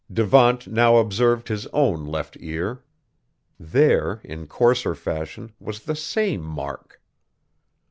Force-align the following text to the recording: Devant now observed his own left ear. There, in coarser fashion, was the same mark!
Devant 0.11 0.65
now 0.65 0.97
observed 0.97 1.47
his 1.47 1.67
own 1.67 2.07
left 2.07 2.35
ear. 2.39 2.83
There, 3.59 4.19
in 4.23 4.47
coarser 4.47 4.95
fashion, 4.95 5.51
was 5.59 5.81
the 5.81 5.95
same 5.95 6.41
mark! 6.41 6.99